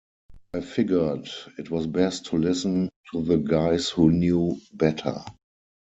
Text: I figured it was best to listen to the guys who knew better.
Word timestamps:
I 0.55 0.61
figured 0.61 1.29
it 1.59 1.69
was 1.69 1.85
best 1.85 2.25
to 2.25 2.35
listen 2.37 2.89
to 3.13 3.21
the 3.23 3.37
guys 3.37 3.89
who 3.89 4.09
knew 4.11 4.59
better. 4.73 5.23